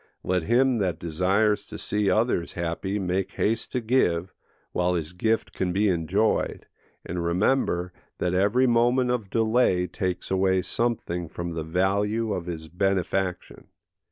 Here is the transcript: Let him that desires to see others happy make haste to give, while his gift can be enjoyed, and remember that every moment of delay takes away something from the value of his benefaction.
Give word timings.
Let 0.23 0.41
him 0.41 0.79
that 0.79 0.97
desires 0.97 1.63
to 1.67 1.77
see 1.77 2.09
others 2.09 2.53
happy 2.53 2.97
make 2.97 3.33
haste 3.33 3.71
to 3.73 3.81
give, 3.81 4.33
while 4.71 4.95
his 4.95 5.13
gift 5.13 5.53
can 5.53 5.71
be 5.71 5.89
enjoyed, 5.89 6.65
and 7.05 7.23
remember 7.23 7.93
that 8.17 8.33
every 8.33 8.65
moment 8.65 9.11
of 9.11 9.29
delay 9.29 9.85
takes 9.85 10.31
away 10.31 10.63
something 10.63 11.27
from 11.27 11.53
the 11.53 11.61
value 11.63 12.33
of 12.33 12.47
his 12.47 12.67
benefaction. 12.67 13.67